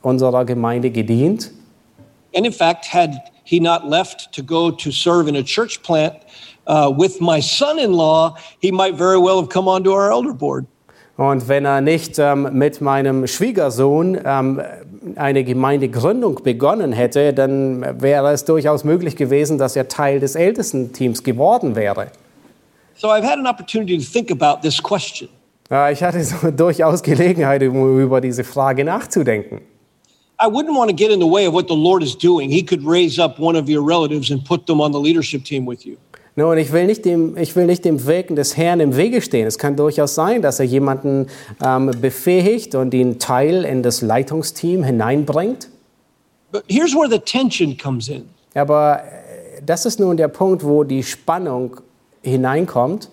[0.00, 1.52] unserer Gemeinde gedient.
[2.34, 6.14] And in fact, had he not left to go to serve in a church plant
[6.66, 10.32] uh, with my son in law, he might very well have come onto our elder
[10.32, 10.66] board.
[11.16, 14.62] Und wenn er nicht ähm, mit meinem Schwiegersohn ähm,
[15.16, 21.22] eine Gemeindegründung begonnen hätte, dann wäre es durchaus möglich gewesen, dass er Teil des Ältestenteams
[21.22, 22.08] geworden wäre.
[22.96, 25.28] So I've had an opportunity to think about this question.
[25.90, 29.60] Ich hatte so durchaus Gelegenheit, um über diese Frage nachzudenken.
[30.40, 32.50] I wouldn't want to get in the way of what the Lord is doing.
[32.50, 35.66] He could raise up one of your relatives and put them on the leadership team
[35.66, 35.96] with you.
[36.34, 39.46] Nun, ich will, nicht dem, ich will nicht dem Wirken des Herrn im Wege stehen.
[39.46, 41.26] Es kann durchaus sein, dass er jemanden
[41.62, 45.68] ähm, befähigt und ihn Teil in das Leitungsteam hineinbringt.
[46.50, 48.24] But here's where the tension comes in.
[48.54, 51.80] Aber äh, das ist nun der Punkt, wo die Spannung
[52.22, 53.10] hineinkommt.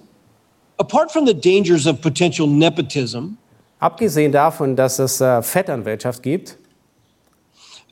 [0.77, 3.35] Apart from the dangers of potential nepotism,
[3.79, 6.57] Abgesehen davon, dass es äh, Vetternwirtschaft gibt,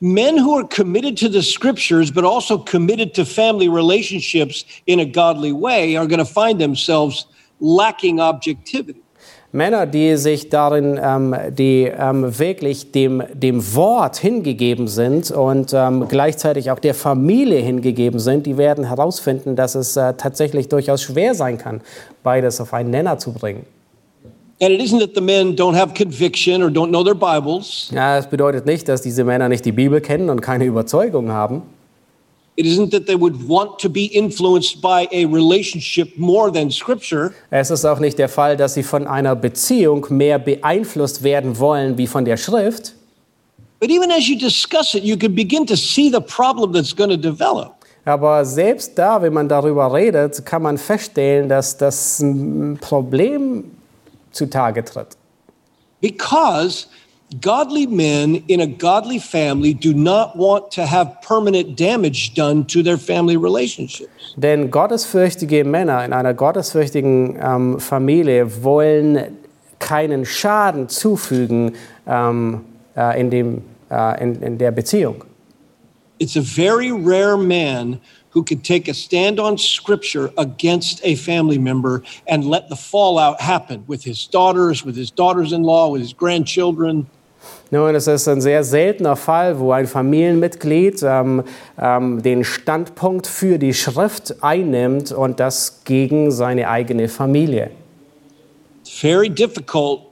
[0.00, 5.04] men who are committed to the scriptures but also committed to family relationships in a
[5.04, 7.26] godly way are going to find themselves
[7.60, 9.02] lacking objectivity.
[9.50, 16.06] Männer, die sich darin, ähm, die ähm, wirklich dem, dem Wort hingegeben sind und ähm,
[16.06, 21.34] gleichzeitig auch der Familie hingegeben sind, die werden herausfinden, dass es äh, tatsächlich durchaus schwer
[21.34, 21.80] sein kann,
[22.22, 23.64] beides auf einen Nenner zu bringen.
[24.60, 27.90] And it isn't that the men don't have conviction or don't know their Bibles.
[27.94, 31.62] Ja, das bedeutet nicht, dass diese Männer nicht die Bibel kennen und keine Überzeugung haben.
[32.56, 37.30] It isn't that they would want to be influenced by a relationship more than scripture.
[37.50, 41.96] Es ist auch nicht der Fall, dass sie von einer Beziehung mehr beeinflusst werden wollen
[41.96, 42.94] wie von der Schrift.
[43.78, 47.10] But even as you discuss it, you can begin to see the problem that's going
[47.10, 47.74] to develop.
[48.04, 53.70] Aber selbst da, wenn man darüber redet, kann man feststellen, dass das ein Problem
[54.38, 55.16] zutage tritt.
[56.00, 56.86] Because
[57.40, 62.82] godly men in a godly family do not want to have permanent damage done to
[62.82, 64.34] their family relationships.
[64.36, 69.38] Denn gottesfürchtige Männer in einer gottesfürchtigen ähm, Familie wollen
[69.78, 71.72] keinen Schaden zufügen
[72.06, 72.64] ähm,
[72.96, 75.24] äh, in, dem, äh, in, in der Beziehung.
[76.20, 78.00] It's a very rare man
[78.38, 83.40] who could take a stand on scripture against a family member and let the fallout
[83.40, 87.06] happen with his daughters, with his daughters in law, with his grandchildren.
[87.70, 91.42] Nun, es ist ein sehr seltener Fall, wo ein Familienmitglied ähm,
[91.80, 97.70] ähm, den Standpunkt für die Schrift einnimmt und das gegen seine eigene Familie.
[98.84, 100.02] Very difficult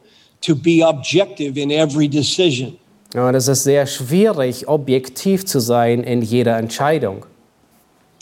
[0.41, 2.77] to be objective in every decision.
[3.15, 7.25] Und es ist sehr schwierig, objektiv zu sein in jeder Entscheidung.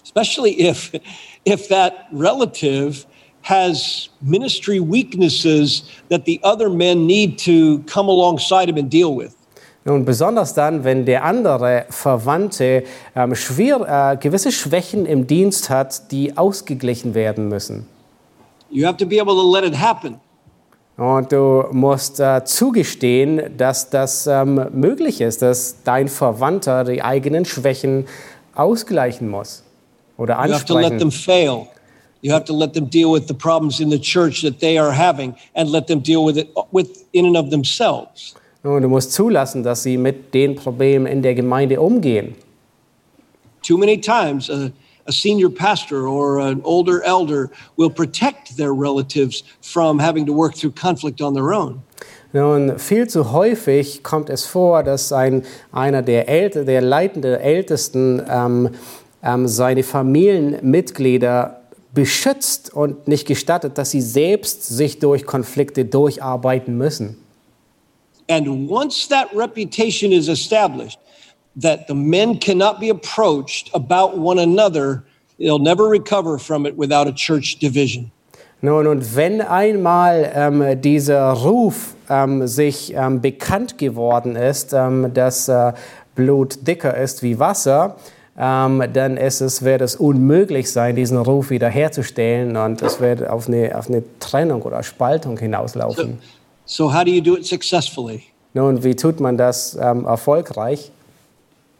[0.04, 0.92] Especially if
[1.44, 3.06] if that relative
[3.42, 9.34] has ministry weaknesses that the other men need to come alongside him and deal with.
[9.86, 16.10] Nun, besonders dann, wenn der andere Verwandte ähm, schwer, äh, gewisse Schwächen im Dienst hat,
[16.10, 17.86] die ausgeglichen werden müssen.
[18.70, 20.18] You have to be able to let it happen.
[20.96, 27.44] Und du musst äh, zugestehen, dass das ähm, möglich ist, dass dein Verwandter die eigenen
[27.44, 28.06] Schwächen
[28.54, 29.64] ausgleichen muss
[30.16, 31.68] oder You have to let them fail.
[32.22, 34.92] You have to let them deal with the problems in the church that they are
[34.92, 38.35] having and let them deal with it with in and of themselves.
[38.62, 42.35] Und du musst zulassen, dass sie mit den Problemen in der Gemeinde umgehen.
[43.62, 44.72] Too many times a,
[45.07, 50.55] a senior pastor or an older elder will protect their relatives from having to work
[50.55, 51.83] through conflict on their own.
[52.33, 58.20] Nun, viel zu häufig kommt es vor, dass ein, einer der, Älte, der leitende Ältesten
[58.29, 58.70] ähm,
[59.24, 61.60] ähm, seine Familienmitglieder
[61.94, 67.16] beschützt und nicht gestattet, dass sie selbst sich durch Konflikte durcharbeiten müssen.
[68.28, 70.98] And once that reputation is established,
[71.60, 75.04] that the men cannot be approached about one another,
[75.38, 78.10] they'll never recover from it without a church division.
[78.60, 85.48] Nun, und wenn einmal ähm, dieser Ruf ähm, sich ähm, bekannt geworden ist, ähm, dass
[85.48, 85.74] äh,
[86.14, 87.96] Blut dicker ist wie Wasser,
[88.38, 93.47] ähm, dann ist es, wird es unmöglich sein, diesen Ruf wiederherzustellen und es wird auf
[93.47, 96.18] eine, auf eine Trennung oder Spaltung hinauslaufen.
[96.66, 98.23] So, how do you do it successfully?
[98.55, 100.90] Nun, wie tut man das ähm, erfolgreich?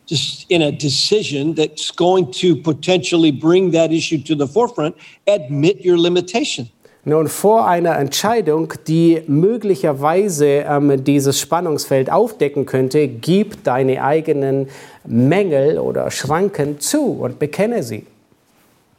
[0.07, 4.95] Just in a decision that's going to potentially bring that issue to the forefront,
[5.27, 6.69] admit your limitation.
[7.07, 14.69] Nun, vor einer Entscheidung, die möglicherweise ähm, dieses Spannungsfeld aufdecken könnte, gib deine eigenen
[15.05, 18.07] Mängel oder Schranken zu und bekenne sie.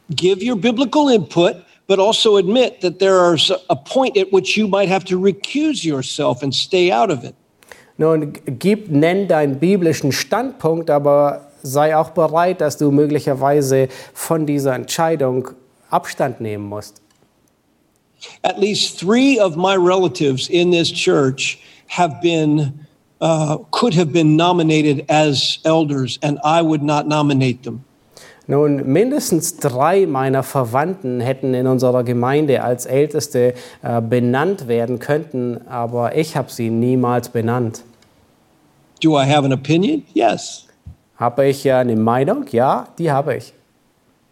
[0.08, 1.56] Give your biblical input,
[1.88, 6.44] but also admit that there's a point at which you might have to recuse yourself
[6.44, 7.34] and stay out of it.
[7.98, 14.76] Nun, gib, nenn deinen biblischen Standpunkt, aber sei auch bereit, dass du möglicherweise von dieser
[14.76, 15.50] Entscheidung
[15.90, 17.02] Abstand nehmen musst.
[18.42, 22.86] At least three of my relatives in this church have been,
[23.20, 27.84] uh, could have been nominated as elders, and I would not nominate them.
[28.48, 35.66] Nun, mindestens drei meiner Verwandten hätten in unserer Gemeinde als Älteste äh, benannt werden könnten,
[35.66, 37.82] aber ich habe sie niemals benannt.
[39.02, 40.04] Do I have an opinion?
[40.14, 40.68] Yes.
[41.16, 42.46] Habe ich ja eine Meinung?
[42.52, 43.52] Ja, die habe ich.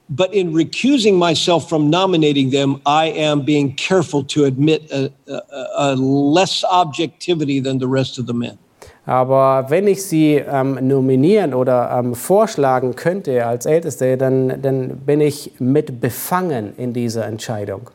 [0.09, 5.41] But in recusing myself from nominating them, I am being careful to admit a, a,
[5.77, 8.59] a less objectivity than the rest of the men.
[9.07, 15.21] Aber wenn ich sie ähm, nominieren oder ähm, vorschlagen könnte als Älteste, dann, dann bin
[15.21, 17.91] ich mit befangen in dieser Entscheidung.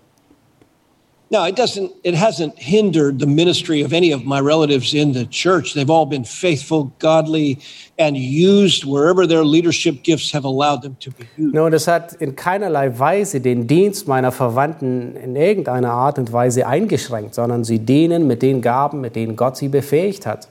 [1.32, 5.26] Now, it doesn't, it hasn't hindered the ministry of any of my relatives in the
[5.28, 5.76] church.
[5.76, 7.60] They've all been faithful, godly,
[8.00, 11.54] and used wherever their leadership gifts have allowed them to be used.
[11.54, 16.66] Nun, das hat in keinerlei Weise den Dienst meiner Verwandten in irgendeiner Art und Weise
[16.66, 20.48] eingeschränkt, sondern sie dienen mit den Gaben, mit denen Gott sie befähigt hat.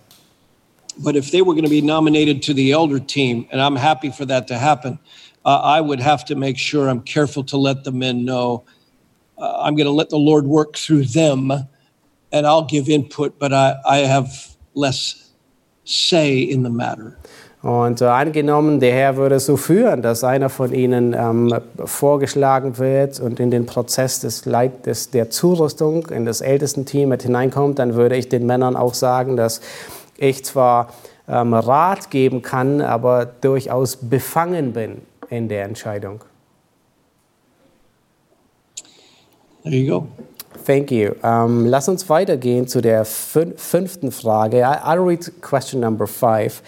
[1.01, 4.11] But if they were going to be nominated to the elder team, and I'm happy
[4.13, 5.01] for that to happen,
[5.45, 8.65] uh, I would have to make sure I'm careful to let the men know
[9.39, 11.51] uh, I'm going to let the Lord work through them,
[12.33, 15.33] and I'll give input, but I, I have less
[15.85, 17.17] say in the matter.
[17.63, 21.53] Und äh, angenommen, der Herr würde so führen, dass einer von ihnen ähm,
[21.85, 27.25] vorgeschlagen wird und in den Prozess des Leit des, der Zurüstung in das Ältestenteam mit
[27.25, 29.61] hineinkommt, dann würde ich den Männern auch sagen, dass
[30.17, 30.95] ich zwar
[31.29, 36.21] ähm, Rat geben kann, aber durchaus befangen bin in der Entscheidung.
[39.65, 40.07] There you go.
[40.65, 41.15] Thank you.
[41.23, 44.59] Um, lass uns weitergehen zu der fün fünften Frage.
[44.59, 46.63] I, I'll read question number five.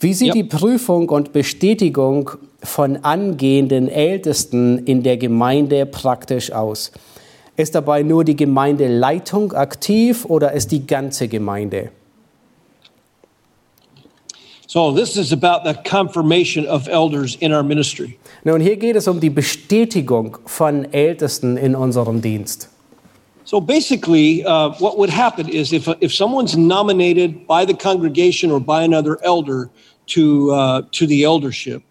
[0.00, 0.34] Wie sieht Yep.
[0.34, 2.30] die Prüfung und Bestätigung
[2.62, 6.92] von angehenden Ältesten in der Gemeinde praktisch aus?
[7.56, 11.90] Ist dabei nur die Gemeindeleitung aktiv oder ist die ganze Gemeinde?
[14.72, 18.18] So this is about the confirmation of elders in our ministry.
[18.42, 22.70] Nun, hier geht es um die Bestätigung von Ältesten in unserem Dienst.
[23.44, 28.60] So basically, uh, what would happen is if, if someone's nominated by the congregation or
[28.60, 29.68] by another elder
[30.06, 31.82] to, uh, to the eldership,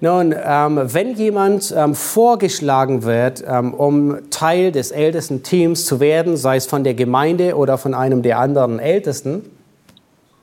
[0.00, 6.54] Nun, ähm, wenn jemand ähm, vorgeschlagen wird, ähm, um Teil des Ältestenteams zu werden, sei
[6.54, 9.57] es von der Gemeinde oder von einem der anderen Ältesten,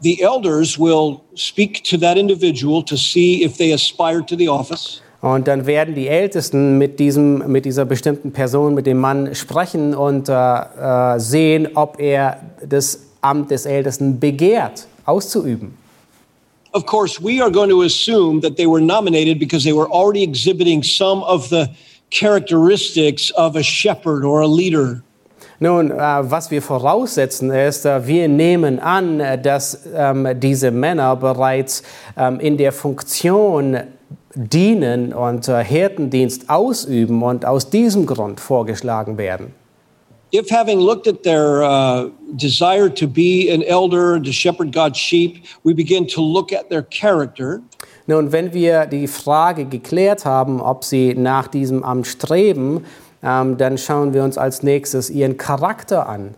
[0.02, 5.02] the elders will speak to that individual to see if they aspire to the office.
[5.22, 9.96] und dann werden die Ältesten mit, diesem, mit dieser bestimmten Person, mit dem Mann sprechen
[9.96, 15.76] und äh, äh, sehen, ob er das Amt des Ältesten begehrt, auszuüben.
[16.74, 20.22] Of course, we are going to assume that they were nominated because they were already
[20.22, 21.70] exhibiting some of the
[22.12, 25.02] characteristics of a shepherd or a leader.
[25.60, 31.16] Nun, äh, was wir voraussetzen ist, äh, wir nehmen an, äh, dass ähm, diese Männer
[31.16, 31.84] bereits
[32.18, 33.78] ähm, in der Funktion
[34.36, 39.54] dienen und Hirtendienst ausüben und aus diesem Grund vorgeschlagen werden.
[40.34, 45.46] If having looked at their uh, desire to be an elder, to shepherd God's sheep,
[45.64, 47.62] we begin to look at their character,
[48.08, 52.86] Nun, wenn wir die Frage geklärt haben, ob sie nach diesem Amt streben,
[53.26, 56.36] ähm, dann schauen wir uns als nächstes ihren Charakter an.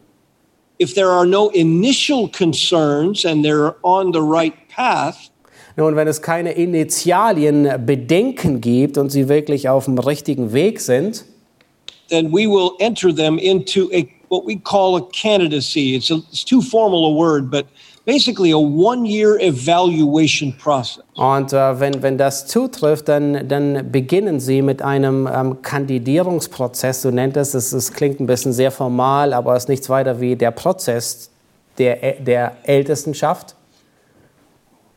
[0.80, 5.32] if there are no initial concerns and they're on the right path,
[5.80, 11.24] Nun, wenn es keine Initialien Bedenken gibt und sie wirklich auf dem richtigen Weg sind,
[12.10, 15.96] then we will enter them into a what we call a candidacy.
[15.96, 17.68] It's, a, it's too formal a word, but
[18.08, 21.04] basically a one-year evaluation process.
[21.16, 27.12] Und äh, wenn, wenn das zutrifft, dann, dann beginnen sie mit einem ähm, Kandidierungsprozess, so
[27.12, 27.54] nennt es.
[27.54, 27.74] es.
[27.74, 31.30] Es klingt ein bisschen sehr formal, aber es ist nichts weiter wie der Prozess
[31.78, 33.56] der, der Ältestenschaft.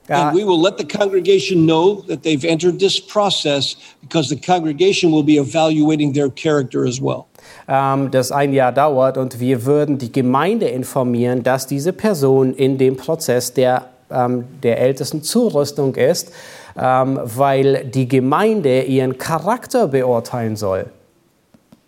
[0.08, 5.12] And we will let the congregation know that they've entered this process because the congregation
[5.12, 7.29] will be evaluating their character as well.
[7.68, 12.78] Ähm, das ein Jahr dauert und wir würden die Gemeinde informieren, dass diese Person in
[12.78, 16.32] dem Prozess der, ähm, der ältesten Zurüstung ist,
[16.78, 20.86] ähm, weil die Gemeinde ihren Charakter beurteilen soll.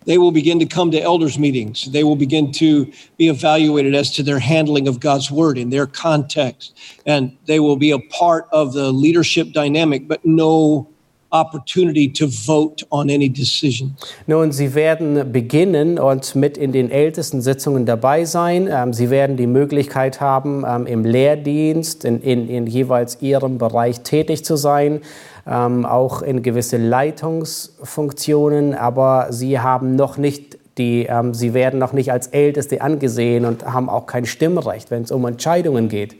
[0.05, 1.89] They will begin to come to elders' meetings.
[1.89, 5.87] They will begin to be evaluated as to their handling of God's word in their
[5.87, 6.73] context.
[7.05, 10.87] And they will be a part of the leadership dynamic, but no
[11.33, 13.91] opportunity to vote on any decisions.
[14.27, 18.69] Nun, Sie werden beginnen und mit in den ältesten Sitzungen dabei sein.
[18.71, 24.01] Ähm, Sie werden die Möglichkeit haben, ähm, im Lehrdienst in, in, in jeweils Ihrem Bereich
[24.01, 25.01] tätig zu sein,
[25.47, 31.93] ähm, auch in gewisse Leitungsfunktionen, aber Sie haben noch nicht die, ähm, Sie werden noch
[31.93, 36.15] nicht als Älteste angesehen und haben auch kein Stimmrecht, wenn es um Entscheidungen geht.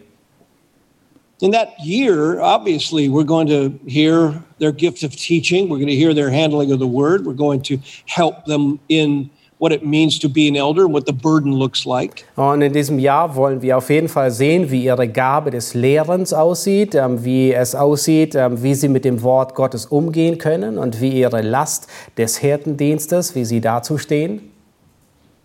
[1.43, 5.67] In that year, obviously, we're going to hear their gift of teaching.
[5.67, 7.25] We're going to hear their handling of the word.
[7.25, 11.11] We're going to help them in what it means to be an elder what the
[11.11, 12.25] burden looks like.
[12.37, 15.73] Oh, und in diesem Jahr wollen wir auf jeden Fall sehen, wie ihre Gabe des
[15.73, 20.77] Lehrens aussieht, ähm, wie es aussieht, ähm, wie sie mit dem Wort Gottes umgehen können
[20.77, 24.52] und wie ihre Last des Hirtendienstes, wie sie dazu stehen.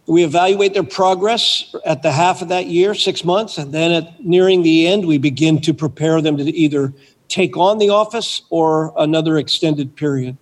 [0.09, 4.25] We evaluate their progress at the half of that year, six months, and then at
[4.25, 6.95] nearing the end, we begin to prepare them to either
[7.29, 10.37] take on the office or another extended period.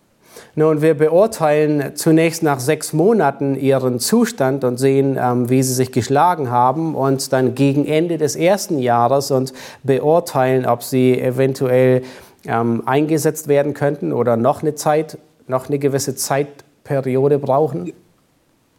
[0.55, 5.91] Nun, wir beurteilen zunächst nach sechs Monaten ihren Zustand und sehen, ähm, wie sie sich
[5.91, 9.53] geschlagen haben und dann gegen Ende des ersten Jahres und
[9.83, 12.03] beurteilen, ob sie eventuell
[12.47, 17.93] ähm, eingesetzt werden könnten oder noch eine Zeit, noch eine gewisse Zeitperiode brauchen.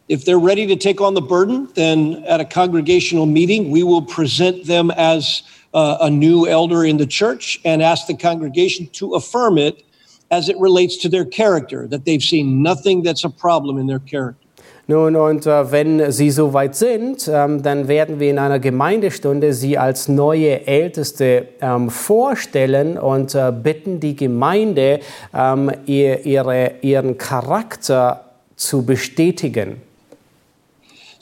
[0.09, 4.01] If they're ready to take on the burden, then at a congregational meeting, we will
[4.01, 5.43] present them as
[5.73, 9.83] uh, a new elder in the church and ask the congregation to affirm it
[10.31, 13.99] as it relates to their character, that they've seen nothing that's a problem in their
[13.99, 14.47] character.
[14.89, 19.77] Nun, und äh, wenn Sie soweit sind, ähm, dann werden wir in einer Gemeindestunde Sie
[19.77, 25.01] als neue Älteste ähm, vorstellen und äh, bitten die Gemeinde,
[25.33, 28.23] ähm, ihr, ihre, ihren Charakter
[28.55, 29.81] zu bestätigen.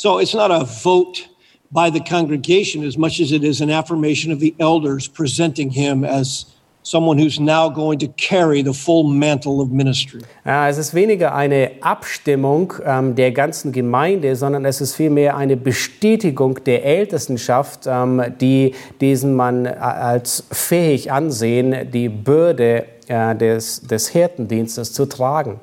[0.06, 1.28] So it's not a vote
[1.72, 6.03] by the congregation as much as it is an affirmation of the elders presenting him
[6.03, 6.45] as
[6.84, 10.22] someone who's now going to carry the full mantle of ministry.
[10.45, 15.58] Ja, es ist weniger eine Abstimmung ähm, der ganzen Gemeinde, sondern es ist vielmehr eine
[15.58, 23.82] Bestätigung der Ältestenschaft, ähm, die diesen Mann äh, als fähig ansehen, die Bürde äh, des,
[23.82, 25.60] des Hirtendienstes zu tragen.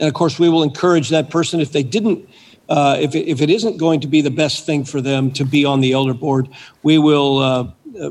[0.00, 2.26] And of course, we will encourage that person if they didn't,
[2.70, 5.44] uh, if, it, if it isn't going to be the best thing for them to
[5.44, 6.48] be on the elder board,
[6.82, 7.66] we will uh,
[8.00, 8.10] uh,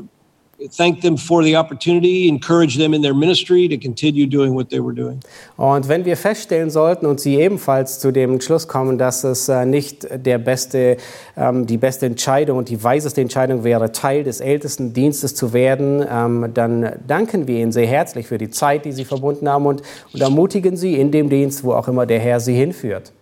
[0.68, 4.78] thank them for the opportunity, encourage them in their ministry to continue doing what they
[4.78, 5.20] were doing.
[5.56, 9.64] Und wenn wir feststellen sollten und Sie ebenfalls zu dem Schluss kommen, dass es äh,
[9.64, 10.98] nicht der beste,
[11.38, 16.50] ähm, die beste Entscheidung und die weiseste Entscheidung wäre, Teil des Ältestendienstes zu werden, ähm,
[16.52, 19.82] dann danken wir Ihnen sehr herzlich für die Zeit, die Sie verbunden haben und,
[20.12, 23.12] und ermutigen Sie in dem Dienst, wo auch immer der Herr Sie hinführt.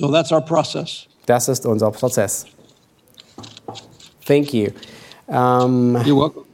[0.00, 1.06] So that's our process.
[1.26, 2.46] Das ist unser Prozess.
[4.24, 4.72] Thank you.
[5.28, 6.46] Um, You're welcome.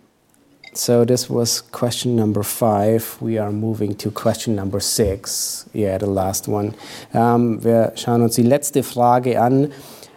[0.73, 3.17] So this was question number five.
[3.21, 5.65] We are moving to question number six.
[5.73, 6.75] Yeah, the last one.
[7.15, 9.73] Ähm, wir schauen uns die letzte Frage an.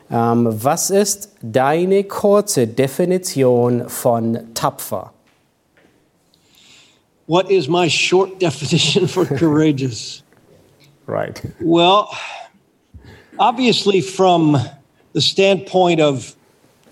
[0.10, 5.14] Ähm, was ist deine kurze Definition von tapfer?
[7.28, 10.24] What is my short definition for courageous?
[11.06, 11.40] Right.
[11.62, 12.10] Well,
[13.40, 14.58] obviously, from
[15.14, 16.36] the standpoint of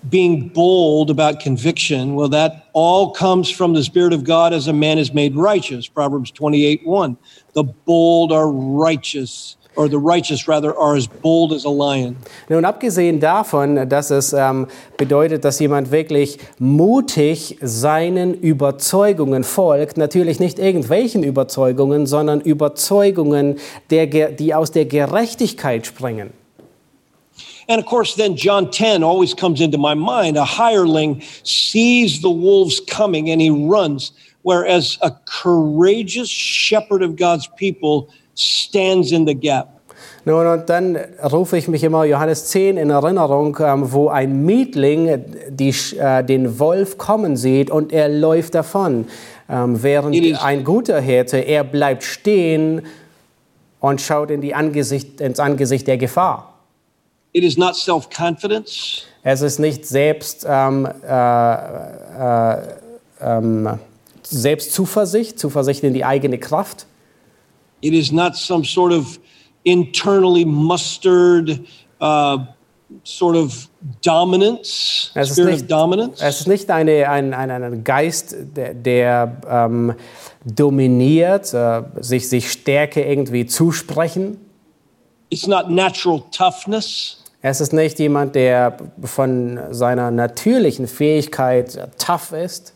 [0.08, 4.72] being bold about conviction, well, that all comes from the Spirit of God as a
[4.72, 5.86] man is made righteous.
[5.86, 7.16] Proverbs 28 1.
[7.52, 12.16] The bold are righteous, or the righteous rather are as bold as a lion.
[12.48, 14.66] Nun, abgesehen davon, dass es ähm,
[14.96, 23.60] bedeutet, dass jemand wirklich mutig seinen Überzeugungen folgt, natürlich nicht irgendwelchen Überzeugungen, sondern Überzeugungen,
[23.90, 26.32] der, die aus der Gerechtigkeit springen.
[27.68, 30.36] And of course, then John 10 always comes into my mind.
[30.38, 34.10] A hireling sees the wolves coming and he runs,
[34.42, 38.08] whereas a courageous shepherd of God's people
[38.38, 39.68] stands in the gap.
[40.24, 40.96] Nun, und dann
[41.32, 46.58] rufe ich mich immer Johannes 10 in Erinnerung, ähm, wo ein Mietling die, äh, den
[46.58, 49.06] Wolf kommen sieht und er läuft davon.
[49.48, 52.82] Ähm, während It is- ein guter Hirte, er bleibt stehen
[53.80, 56.52] und schaut in die Angesicht, ins Angesicht der Gefahr.
[57.32, 59.04] It is not self confidence.
[59.22, 62.56] Es ist nicht selbst, ähm, äh, äh,
[63.22, 63.78] ähm,
[64.22, 66.86] Selbstzuversicht, Zuversicht in die eigene Kraft.
[67.80, 69.18] It is not some sort of
[69.64, 71.60] internally mustered
[72.00, 72.38] uh,
[73.04, 73.68] sort of
[74.02, 76.22] dominance, Es ist spirit nicht- of dominance.
[76.24, 79.94] Es ist nicht eine, ein, ein, ein Geist, der, der ähm,
[80.44, 84.38] dominiert, äh, sich, sich Stärke irgendwie zusprechen.
[85.30, 87.22] It's not natural toughness.
[87.42, 92.74] Es ist nicht jemand, der von seiner natürlichen Fähigkeit äh, tough ist.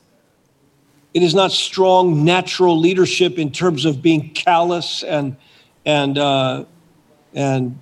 [1.14, 5.36] It is not strong natural leadership in terms of being callous and
[5.84, 6.64] and uh,
[7.34, 7.76] and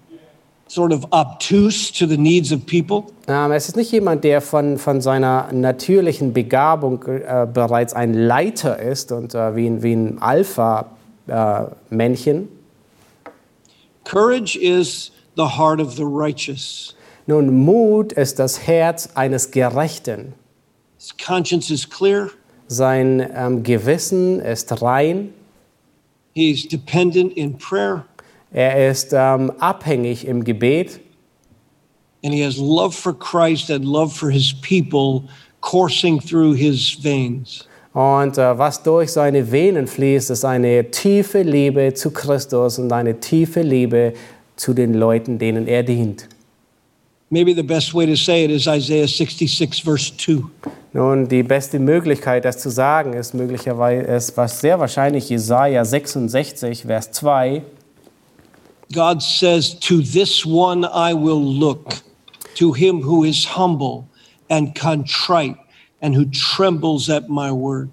[0.67, 3.13] sort of obtuse to the needs of people.
[3.29, 8.79] Ähm, es ist nicht jemand, der von, von seiner natürlichen Begabung äh, bereits ein Leiter
[8.81, 12.49] ist und äh, wie, ein- wie ein Alpha-Männchen.
[14.05, 16.95] Courage is the heart of the righteous.
[17.27, 20.35] Nun, Mut ist das Herz eines Gerechten.
[20.99, 22.31] His conscience is clear.
[22.73, 25.31] Sein ähm, Gewissen ist rein.
[26.35, 28.05] He's dependent in prayer,
[28.53, 31.01] Er ist ähm, abhängig im Gebet.
[32.23, 35.25] and he has love for Christ and love for his people
[35.63, 37.67] coursing through his veins.
[37.93, 43.19] Und äh, was durch seine Venen fließt, ist eine tiefe Liebe zu Christus und eine
[43.19, 44.13] tiefe Liebe
[44.55, 46.29] zu den Leuten, denen er dient.
[47.33, 50.43] Maybe the best way to say it is Isaiah 66, verse 2.
[50.93, 56.83] Nun, die beste Möglichkeit, das zu sagen, ist möglicherweise, ist was sehr wahrscheinlich Jesaja 66,
[56.83, 57.63] Vers 2.
[58.93, 62.03] God says, To this one I will look,
[62.57, 64.09] to him who is humble
[64.49, 65.57] and contrite
[66.03, 67.91] and who trembles at my word.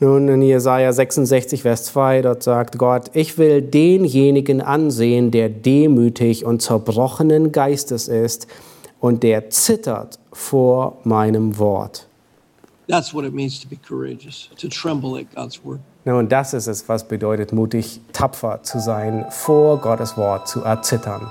[0.00, 6.44] Nun, in Jesaja 66, Vers 2, dort sagt Gott: Ich will denjenigen ansehen, der demütig
[6.44, 8.46] und zerbrochenen Geistes ist
[9.00, 12.06] und der zittert vor meinem Wort.
[12.88, 15.80] That's what it means to be courageous, to tremble at God's word.
[16.04, 21.30] Nun, das ist es, was bedeutet, mutig, tapfer zu sein, vor Gottes Wort zu erzittern.